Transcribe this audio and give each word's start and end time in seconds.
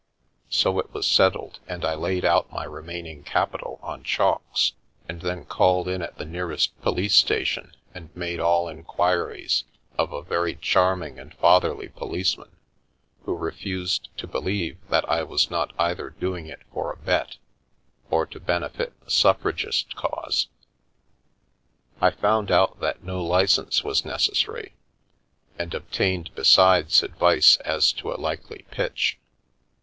So 0.49 0.79
it 0.79 0.91
was 0.95 1.05
settled 1.05 1.59
and 1.67 1.85
I 1.85 1.93
laid 1.93 2.25
out 2.25 2.51
my 2.51 2.63
remaining 2.63 3.21
capital 3.21 3.79
on 3.83 4.03
chalks, 4.03 4.71
and 5.07 5.21
then 5.21 5.45
called 5.45 5.87
in 5.87 6.01
at 6.01 6.17
the 6.17 6.25
nearest 6.25 6.75
police 6.81 7.13
sta 7.13 7.43
tion, 7.43 7.75
and 7.93 8.09
made 8.15 8.39
all 8.39 8.67
inquiries 8.67 9.63
of 9.99 10.11
a 10.11 10.23
very 10.23 10.55
charming 10.55 11.19
and 11.19 11.35
fath 11.35 11.61
erly 11.61 11.93
policeman, 11.93 12.49
who 13.25 13.37
refused 13.37 14.09
to 14.17 14.25
believe 14.25 14.79
that 14.89 15.07
I 15.07 15.21
was 15.21 15.51
not 15.51 15.71
either 15.77 16.09
doing 16.09 16.47
it 16.47 16.63
for 16.73 16.91
a 16.91 16.97
bet 16.97 17.37
or 18.09 18.25
to 18.25 18.39
benefit 18.39 18.99
the 19.05 19.11
suffragist 19.11 19.95
cause. 19.95 20.47
I 22.01 22.09
found 22.09 22.49
out 22.49 22.79
that 22.79 23.03
no 23.03 23.23
licence 23.23 23.83
was 23.83 24.03
necessary, 24.03 24.73
and 25.59 25.75
obtained 25.75 26.33
besides 26.33 27.03
advice 27.03 27.57
as 27.57 27.93
to 27.93 28.11
a 28.11 28.17
likely 28.17 28.65
"pitch." 28.71 29.19